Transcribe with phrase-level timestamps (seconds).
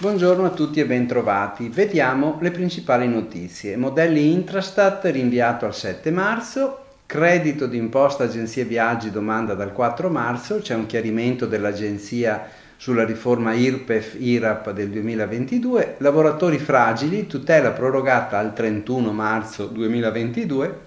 [0.00, 1.68] Buongiorno a tutti e bentrovati.
[1.68, 3.76] Vediamo le principali notizie.
[3.76, 10.74] Modelli Intrastat rinviato al 7 marzo, credito d'imposta agenzie viaggi domanda dal 4 marzo, c'è
[10.74, 19.66] un chiarimento dell'agenzia sulla riforma IRPEF-IRAP del 2022, lavoratori fragili, tutela prorogata al 31 marzo
[19.66, 20.78] 2022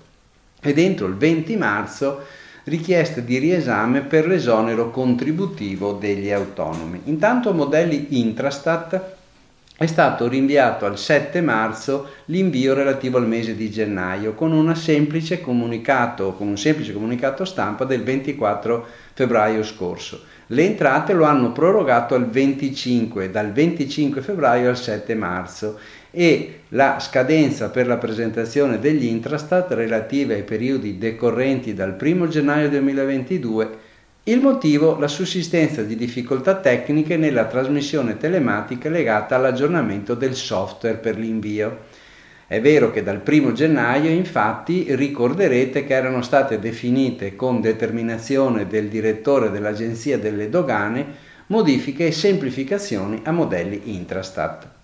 [0.59, 7.01] ed entro il 20 marzo richieste di riesame per l'esonero contributivo degli autonomi.
[7.06, 9.01] Intanto modelli Intrastat
[9.75, 14.75] è stato rinviato al 7 marzo l'invio relativo al mese di gennaio con, con un
[14.75, 16.36] semplice comunicato
[17.43, 20.21] stampa del 24 febbraio scorso.
[20.48, 25.79] Le entrate lo hanno prorogato al 25, dal 25 febbraio al 7 marzo
[26.15, 32.69] e la scadenza per la presentazione degli intrastat relative ai periodi decorrenti dal 1 gennaio
[32.69, 33.77] 2022
[34.25, 41.17] il motivo la sussistenza di difficoltà tecniche nella trasmissione telematica legata all'aggiornamento del software per
[41.17, 41.80] l'invio.
[42.45, 48.88] È vero che dal 1 gennaio infatti ricorderete che erano state definite con determinazione del
[48.88, 51.05] direttore dell'Agenzia delle Dogane
[51.48, 54.83] modifiche e semplificazioni a modelli Intrastat.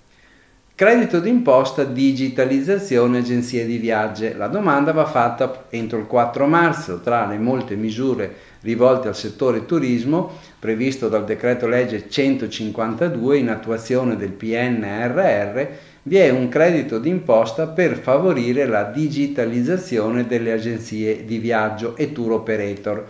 [0.79, 4.33] Credito d'imposta, digitalizzazione, agenzie di viaggi.
[4.33, 9.65] La domanda va fatta entro il 4 marzo tra le molte misure rivolte al settore
[9.65, 15.67] turismo previsto dal decreto legge 152 in attuazione del PNRR
[16.03, 22.31] vi è un credito d'imposta per favorire la digitalizzazione delle agenzie di viaggio e tour
[22.31, 23.05] operator.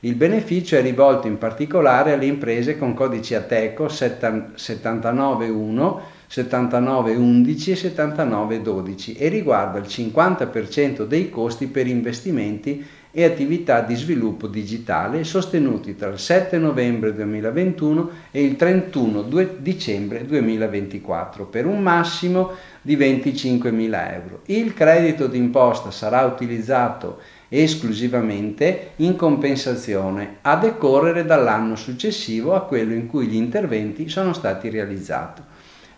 [0.00, 9.14] Il beneficio è rivolto in particolare alle imprese con codici ATECO 791 7911 e 7912
[9.14, 16.08] e riguarda il 50% dei costi per investimenti e attività di sviluppo digitale sostenuti tra
[16.08, 19.22] il 7 novembre 2021 e il 31
[19.58, 22.50] dicembre 2024 per un massimo
[22.82, 24.40] di 25.000 euro.
[24.46, 33.06] Il credito d'imposta sarà utilizzato esclusivamente in compensazione a decorrere dall'anno successivo a quello in
[33.06, 35.52] cui gli interventi sono stati realizzati.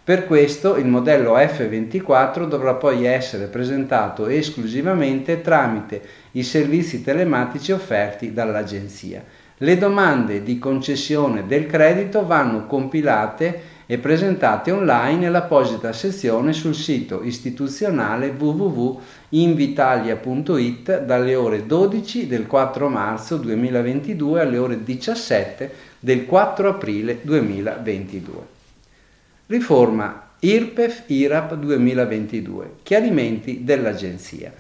[0.07, 6.01] Per questo il modello F24 dovrà poi essere presentato esclusivamente tramite
[6.31, 9.25] i servizi telematici offerti dall'Agenzia.
[9.57, 17.25] Le domande di concessione del credito vanno compilate e presentate online nell'apposita sezione sul sito
[17.25, 27.19] istituzionale www.invitalia.it dalle ore 12 del 4 marzo 2022 alle ore 17 del 4 aprile
[27.23, 28.55] 2022.
[29.49, 32.73] Riforma IRPEF-IRAP 2022.
[32.83, 34.53] Chiarimenti dell'Agenzia.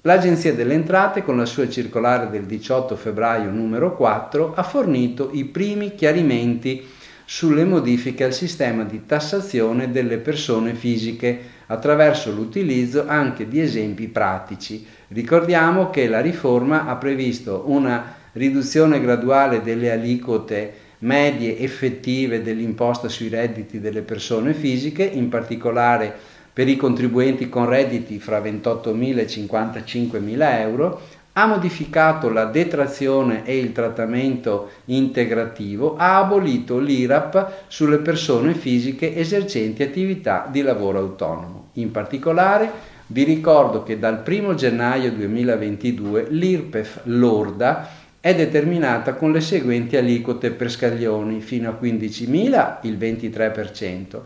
[0.00, 5.44] L'Agenzia delle Entrate, con la sua circolare del 18 febbraio numero 4, ha fornito i
[5.44, 6.82] primi chiarimenti
[7.26, 14.86] sulle modifiche al sistema di tassazione delle persone fisiche attraverso l'utilizzo anche di esempi pratici.
[15.08, 23.28] Ricordiamo che la riforma ha previsto una riduzione graduale delle aliquote medie effettive dell'imposta sui
[23.28, 26.14] redditi delle persone fisiche, in particolare
[26.52, 31.00] per i contribuenti con redditi fra 28.000 e 55.000 euro,
[31.32, 39.82] ha modificato la detrazione e il trattamento integrativo, ha abolito l'IRAP sulle persone fisiche esercenti
[39.82, 41.68] attività di lavoro autonomo.
[41.74, 42.70] In particolare
[43.06, 47.88] vi ricordo che dal 1 gennaio 2022 l'IRPEF lorda
[48.20, 54.20] è determinata con le seguenti aliquote per scaglioni fino a 15.000 il 23%,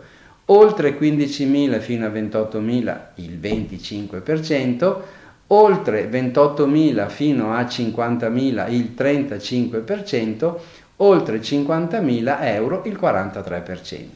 [0.46, 4.96] oltre 15.000 fino a 28.000 il 25%,
[5.48, 10.54] oltre 28.000 fino a 50.000 il 35%,
[10.96, 14.06] oltre 50.000 euro il 43%.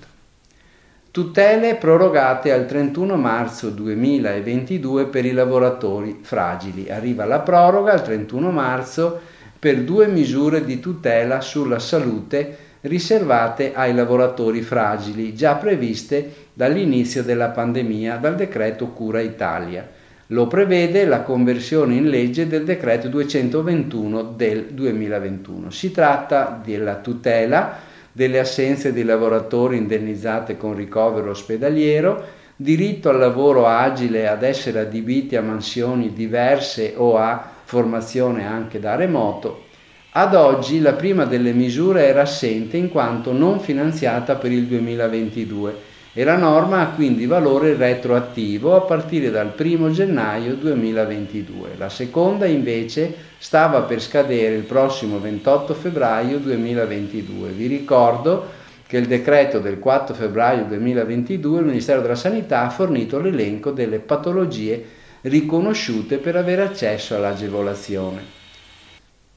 [1.10, 6.90] Tutele prorogate al 31 marzo 2022 per i lavoratori fragili.
[6.90, 9.20] Arriva la proroga al 31 marzo
[9.58, 17.48] per due misure di tutela sulla salute riservate ai lavoratori fragili, già previste dall'inizio della
[17.48, 19.86] pandemia dal decreto Cura Italia.
[20.28, 25.70] Lo prevede la conversione in legge del decreto 221 del 2021.
[25.70, 27.78] Si tratta della tutela
[28.12, 35.36] delle assenze di lavoratori indennizzate con ricovero ospedaliero, diritto al lavoro agile ad essere adibiti
[35.36, 39.64] a mansioni diverse o a formazione anche da remoto,
[40.12, 45.76] ad oggi la prima delle misure era assente in quanto non finanziata per il 2022
[46.14, 51.74] e la norma ha quindi valore retroattivo a partire dal 1 gennaio 2022.
[51.76, 57.50] La seconda invece stava per scadere il prossimo 28 febbraio 2022.
[57.50, 58.46] Vi ricordo
[58.86, 63.98] che il decreto del 4 febbraio 2022 il Ministero della Sanità ha fornito l'elenco delle
[63.98, 68.36] patologie riconosciute per avere accesso all'agevolazione.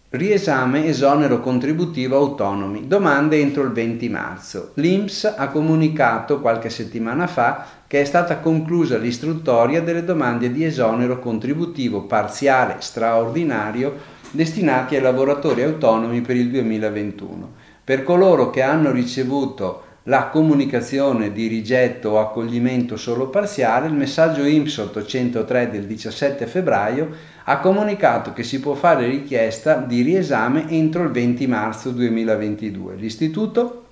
[0.10, 2.86] Riesame esonero contributivo autonomi.
[2.86, 4.72] Domande entro il 20 marzo.
[4.74, 11.20] L'INPS ha comunicato qualche settimana fa che è stata conclusa l'istruttoria delle domande di esonero
[11.20, 17.54] contributivo parziale straordinario destinati ai lavoratori autonomi per il 2021.
[17.84, 24.44] Per coloro che hanno ricevuto la comunicazione di rigetto o accoglimento solo parziale, il messaggio
[24.44, 27.10] IMSS 803 del 17 febbraio
[27.44, 32.96] ha comunicato che si può fare richiesta di riesame entro il 20 marzo 2022.
[32.96, 33.86] L'Istituto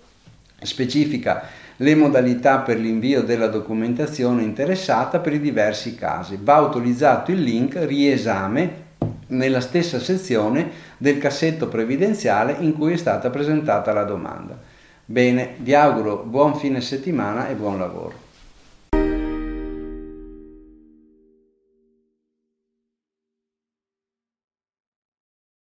[0.62, 1.44] specifica
[1.78, 6.40] le modalità per l'invio della documentazione interessata per i diversi casi.
[6.42, 8.88] Va utilizzato il link riesame
[9.28, 14.69] nella stessa sezione del cassetto previdenziale in cui è stata presentata la domanda.
[15.12, 18.14] Bene, vi auguro buon fine settimana e buon lavoro.